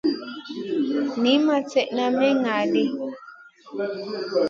Niyn 1.21 1.41
ma 1.45 1.55
slèdeyn 1.69 2.11
may 2.19 2.33
ŋa 2.43 2.55
ɗi. 2.71 2.83